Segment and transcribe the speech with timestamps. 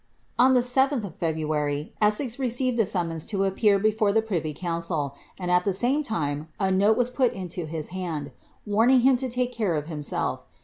[0.39, 5.13] On the 7th of February, Essex received a summons to appear before the privy council,
[5.37, 8.31] and, at the same time, a note was put into his hand,
[8.65, 10.43] warning him to take care of himself.